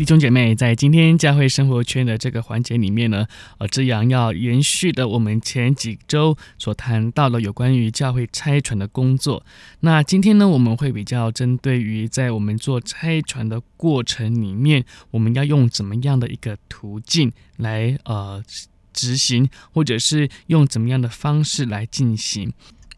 [0.00, 3.26] 弟兄姐妹，在今天教会生活圈的这个环节里面呢，
[3.58, 9.44] 呃，这样要延续的我们前几周所谈到的有关于教会拆船的工作。
[9.80, 18.42] 那今天呢，我们会比较针对于在我们做拆船的过程里面，我们要用怎么样的一个途径来呃
[18.94, 22.50] 执行，或者是用怎么样的方式来进行。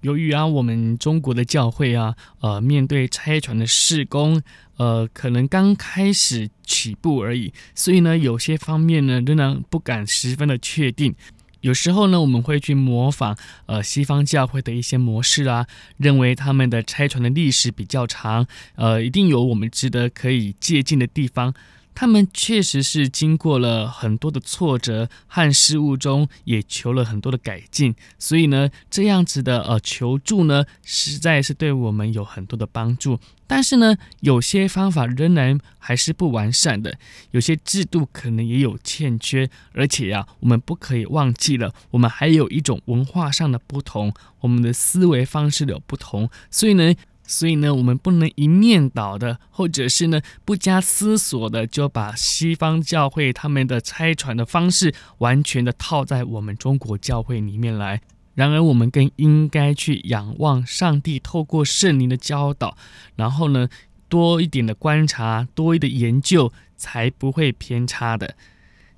[0.00, 4.42] 由于啊，我们中国的教会啊，呃，面对拆船的施工，
[4.76, 11.14] 呃，可能刚开始起步而已，所以呢，有些方面呢，仍然不敢十分的确定。
[11.60, 15.66] 有时候呢，我们会去模仿呃西方教会的一些模式啊，
[15.98, 18.46] 认为他们的拆船的历史比较长，
[18.76, 21.52] 呃，一定有我们值得可以借鉴的地方。
[21.94, 27.94] 他们确实是经过了很多的挫折和失误中，也求了很多的改进。
[28.18, 33.18] 所以呢，这样子的呃求助呢，实在是对我们有很多的帮助。
[33.46, 36.96] 但是呢，有些方法仍然还是不完善的，
[37.32, 39.50] 有些制度可能也有欠缺。
[39.72, 46.30] 而且呀、我们不可以忘记了，我们还有一种文化上的不同，我们的思维方式有不同。
[46.50, 46.94] 所以呢。
[47.30, 58.00] 所以呢，我们不能一面倒的，或者是呢不加思索的就把西方教会他们的拆船的方式完全的套在我们中国教会里面来。
[58.34, 62.76] 然而，我们更应该去仰望上帝透过圣灵的教导，
[63.14, 63.68] 然后呢
[64.08, 68.34] 多一点的观察，多一点研究，才不会偏差的。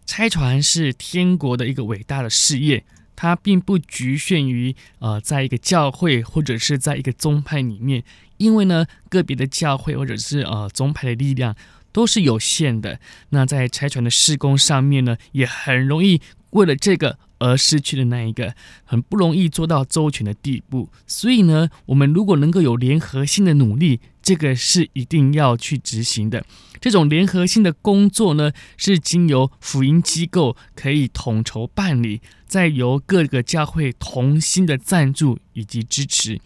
[0.06, 2.84] 拆船是天国的一个伟大的事业。
[3.14, 8.02] 它并不局限于呃，在一个教会或者是在一个宗派里面，
[8.38, 11.54] 因为呢，个别的教会或者是呃宗派的力量
[11.92, 12.98] 都是有限的。
[13.30, 16.20] 那在拆船的施工上面呢，也很容易
[16.50, 18.54] 为了这个而失去的那一个，
[18.84, 20.88] 很不容易做到周全的地步。
[21.06, 26.44] 所以呢，我们如果能够有联合性的努力，这个是一定要去执行的。
[26.80, 36.40] 这种联合性的工作呢，是经由福音机构可以统筹办理，再由各个教会同心的赞助以及支持。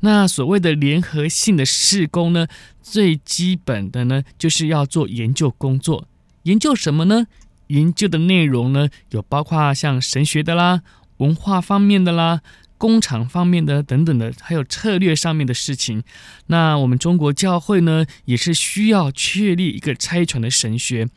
[0.00, 2.46] 那所谓的联合性的事工呢，
[2.82, 6.06] 最基本的呢，就是要做研究工作。
[6.44, 7.26] 研究什么呢？
[7.68, 10.82] 研究的内容呢，有包括像神学的啦、
[11.18, 12.42] 文化方面的啦。
[12.78, 16.02] 工厂方面的等等的，还有策略上面的事情。
[16.46, 21.08] 那我们中国教会呢，也是需要确立一个拆传的神学。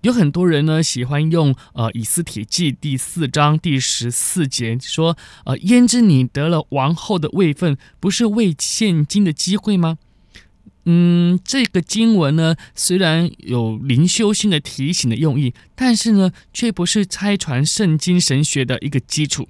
[0.00, 9.98] 有很多人呢，喜欢用呃《以斯帖记》第四章第十四节说：“呃，焉知你得了王后的位分，不是为现今的机会吗？”
[10.86, 19.46] 嗯，这个经文呢，虽然有灵修性的提醒的用意，但是呢，却不是拆传圣经神学的一个基础。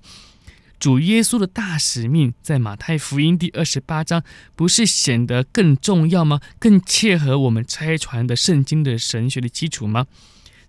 [0.81, 4.25] 主耶稣的大使命，在马太福音第二十八章，
[4.57, 6.41] 不是显得更重要吗？
[6.59, 10.07] 更切合我们拆传的圣经的神学的基础吗？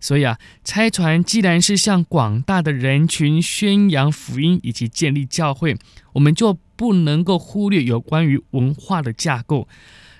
[0.02, 5.78] 所以啊，拆传既然是向广大的人群宣扬福音以及建立教会，
[6.12, 9.70] 我们就不能够忽略有关于文化的架构。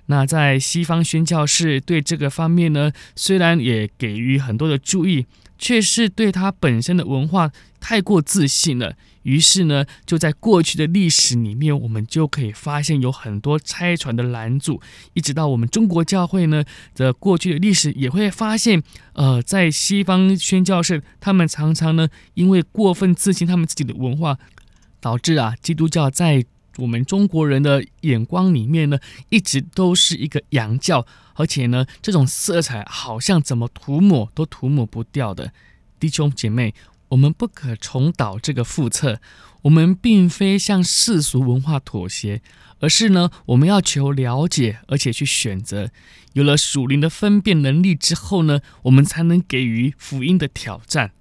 [0.06, 5.26] 那在西方宣教士对这个方面呢，虽然也给予很多的注意，
[5.62, 8.96] 却是对他本身的文化太过自信了。
[9.22, 14.82] 于是呢，就在过去的历史里面，我们就可以发现有很多拆船的拦阻，
[15.14, 18.82] 一直到我们中国教会呢的过去的历史，也会发现，
[19.14, 24.40] 呃，在西方宣教士，他们常常呢，因为过分自信他们自己的文化，
[25.00, 26.44] 导致啊，基督教在
[26.78, 29.00] 我们中国人的眼光里面呢，
[29.30, 31.06] 一直都是一个洋教，
[31.36, 35.52] 而且呢，这种色彩好像怎么涂抹都涂抹不掉的，
[36.00, 36.74] 弟兄姐妹。
[37.10, 39.20] 我们不可重蹈这个覆辙。
[39.64, 42.42] 我们并非向世俗文化妥协，
[42.80, 45.92] 而是呢，我们要求了解，而且去选择。
[46.32, 51.12] 有了属灵的分辨能力之后呢，我们才能给予福音的挑战。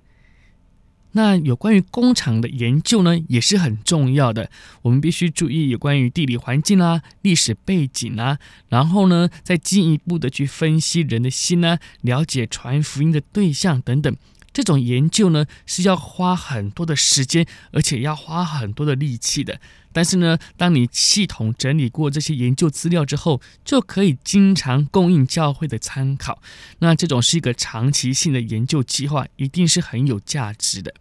[1.13, 4.51] 那有关于工厂的研究呢，也是很重要的。
[4.83, 14.17] 我们必须注意有关于地理环境啊、历史背景啊，然后呢，再进一步的去分析人的心呢、啊，了解传福音的对象等等。
[14.53, 19.61] 这种研究呢，是要花很多的时间，而且要花很多的力气的。
[19.93, 26.41] 但是呢，当你系统整理过这些研究资料之后，就可以经常供应教会的参考。
[26.79, 30.95] 那这种是一个长期性的研究计划，一定是很有价值的。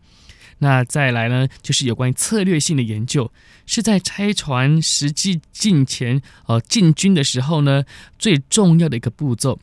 [0.59, 3.31] 那再来呢，就是有关于策略性的研究，
[3.65, 7.85] 是在拆船实际进前呃进军的时候呢，
[8.17, 9.59] 最重要的一个步骤。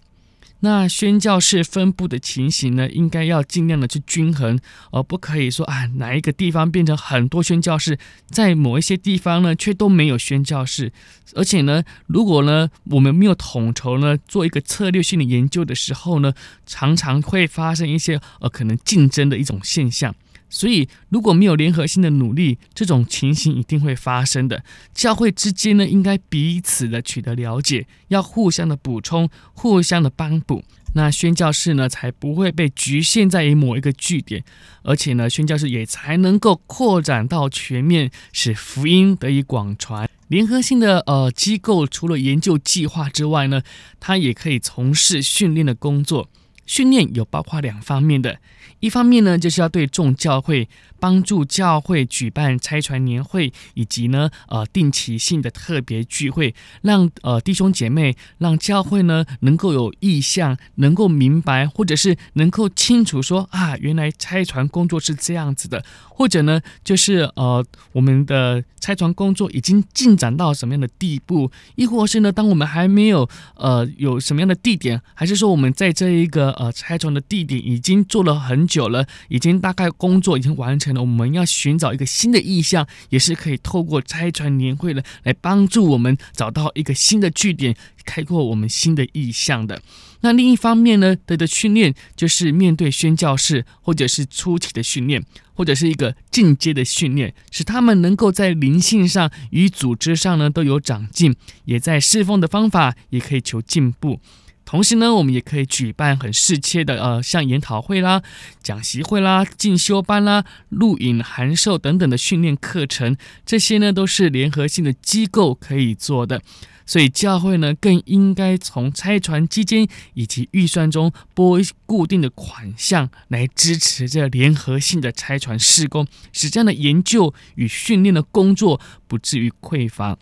[0.60, 4.58] 那宣教士分布的情形呢，应该要尽量的去均衡，
[4.90, 7.98] 而不可以说啊，哪一个地方变成很多宣教士，
[8.30, 10.92] 在某一些地方呢，却都没有宣教士。
[11.34, 16.32] 而且呢，如果呢，我们没有统筹呢，做一个策略性的研究的时候呢，
[16.64, 20.14] 常常会发生一些呃，可能竞争的一种现象。
[20.48, 24.62] 所以，如果没有联合性的努力，这种情形一定会发生的。
[24.94, 30.62] 教会之间呢，应该彼此的取得了解，要互相的补充，互相的帮补，
[30.94, 34.44] 那宣教士呢，才不会被局限在于某一个据点，
[34.82, 40.08] 而且呢，宣教士也才能够扩展到全面，使福音得以广传。
[40.28, 43.62] 联合性的呃机构，除了研究计划之外呢，
[44.00, 46.28] 它也可以从事训练的工作。
[46.66, 48.38] 训练有包括两方面的，
[48.80, 50.68] 一方面呢，就是要对众教会。
[50.98, 81.00] 帮助教会举办拆船年会，以及呢，呃，定期性的特别聚会，让呃弟兄姐妹，让教会呢能够有意向，能够明白，或者是能够清楚说啊，原来拆船工作是这样子的，或者呢，就是呃我们的拆船工作已经进展到什么样的地步，亦或是呢，当我们还没有呃有什么样的地点，还是说我们在这一个呃拆船的地点已经做了很久了，已经大概工作已经完成了。
[81.00, 89.80] 我们要寻找一个新的意向，也是可以透过拆船年会呢来帮助我们找到一个新的据点，开阔我们新的意向的。
[90.22, 95.22] 那另一方面呢，的的训练就是面对宣教士，或者是初期的训练，
[95.52, 101.36] 或者是一个进阶的训练，使他们能够在灵性上与组织上呢都有长进，
[101.66, 104.18] 也在侍奉的方法也可以求进步。
[104.66, 108.20] 同时呢，我们也可以举办很适切的呃，像研讨会啦、
[108.62, 113.16] 讲习会啦、进修班啦、录影函授等等的训练课程，
[113.46, 116.42] 这些呢都是联合性的机构可以做的。
[116.84, 130.18] 所以教会呢更应该从拆船基金以及预算中拨固定的款项来支持这联合性的拆船施工，使这样的研究与训练的工作不至于匮乏。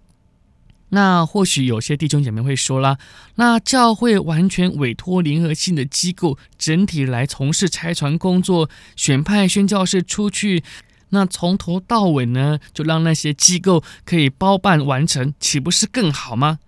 [0.94, 2.98] 那或许有些弟兄姐妹会说啦，
[3.34, 10.62] 那教会完全委托联合性的机构整体来从事拆船工作，选派宣教士出去，
[11.08, 16.60] 那从头到尾呢，就让那些机构可以包办完成，岂不是更好吗？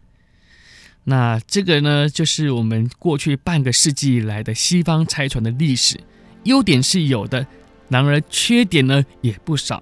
[1.04, 6.00] 那这个呢，就是我们过去半个世纪以来的西方拆船的历史，
[6.42, 7.46] 优点是有的，
[7.88, 9.80] 然而缺点呢也不少。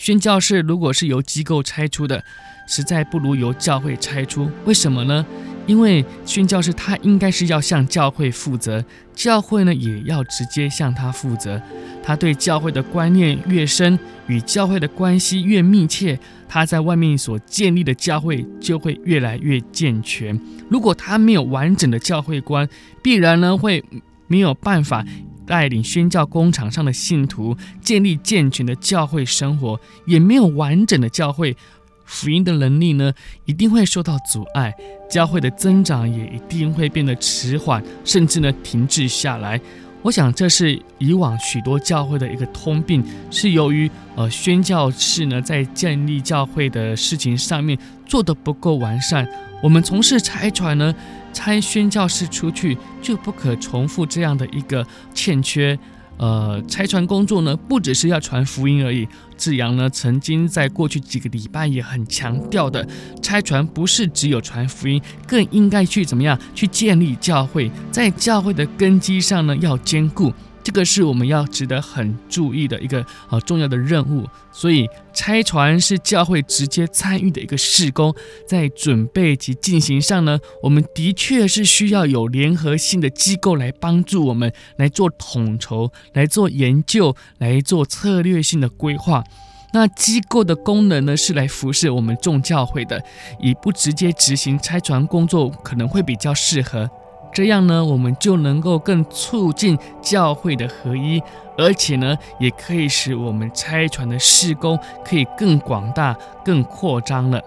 [0.00, 2.24] 宣教士如果是由机构差出的。
[2.66, 5.26] 实在不如由教会差出，为什么呢？
[5.66, 8.82] 因为宣教士他应该是要向教会负责，
[9.12, 11.60] 教会呢也要直接向他负责。
[12.02, 13.98] 他对教会的观念越深，
[14.28, 16.18] 与教会的关系越密切，
[16.48, 20.40] 他在外面所建立的教会就会越来越健全。
[20.70, 22.66] 如果他没有完整的教会观，
[23.02, 23.84] 必然呢会
[24.28, 25.04] 没有办法
[25.50, 31.56] 带领宣教工场上的信徒建立健全的教会生活，也没有完整的教会。
[32.04, 33.12] 福音的能力呢，
[33.46, 34.72] 一定会受到阻碍，
[35.10, 39.60] 教会的增长也一定会变得迟缓，甚至呢停滞下来。
[40.02, 47.76] 我想这是以往许多教会的一个通病，是由于呃宣教士呢在建立教会的事情上面
[48.06, 49.28] 做得不够完善。
[49.62, 50.94] 我们从事差传呢，
[51.32, 55.78] 拆宣教士出去就不可重复这样的一个欠缺。
[56.18, 59.08] 呃，拆船工作呢，不只是要传福音而已。
[59.38, 62.86] 志阳呢，曾经在过去几个礼拜也很强调的，
[63.22, 70.30] 拆船不是只有传福音，更应该去怎么样去建立教会，在教会的根基上呢，要兼顾。
[70.62, 78.14] 这个是我们要值得很注意的一个呃重要的任务，所以拆船是教会直接参与的一个事工，
[78.46, 89.24] 在准备及进行上呢，我们的确是需要有联合性的机构来帮助我们来做统筹、来做研究、来做策略性的规划。
[89.72, 93.02] 那机构的功能呢，是来服侍我们众教会的，
[93.40, 96.90] 以不直接执行拆船工作可能会比较适合。
[97.32, 101.22] 这样呢，我们就能够更促进教会的合一，
[101.56, 107.40] 而且呢，也可以使我们拆船的事工可以更广大、更扩张了。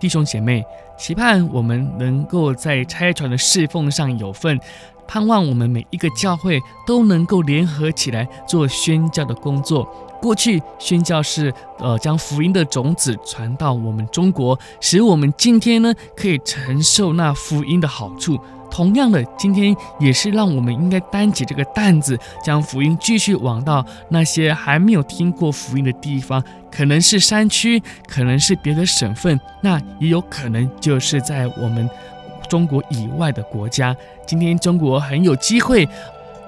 [0.00, 0.64] 弟兄姐妹，
[0.98, 4.58] 期盼我们能够在拆船的侍奉上有份，
[5.06, 9.86] 盼望我们每一个教会都能够联合起来做宣教的工作。
[10.20, 18.38] 过去宣教是呃将福音的种子传到我们中国，使我们今天呢可以承受那福音的好处。
[18.74, 31.88] 同样的，今天也是让我们应该担起这个担子，将福音继续往到那些还没有听过福音的地方，可能是山区，可能是别的省份，那也有可能就是在我们
[32.48, 33.96] 中国以外的国家。
[34.26, 35.88] 今天中国很有机会。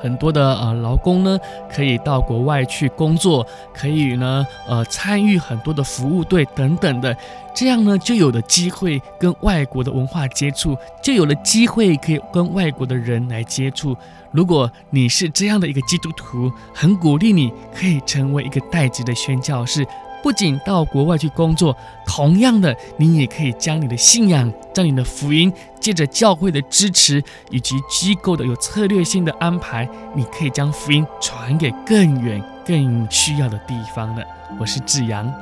[0.07, 1.37] 很多的呃劳工呢，
[1.69, 3.45] 可以到国外去工作，
[3.75, 7.17] 可以呢呃参与很多的服务队等等的，
[7.53, 13.97] 这样呢就有了机会跟外国的文化接触，就有了机会可以跟外国的人来接触。
[14.31, 19.85] 如果你是这样的一个基督徒，很鼓励你可以成为一个代职的宣教士。
[20.23, 34.27] 不仅到国外去工作同样的你也可以将你的信仰将你的福音借着教会的支持以及机构的有策略性的安排你可以将福音传给更远更需要的地方的。
[34.59, 35.33] 我是志阳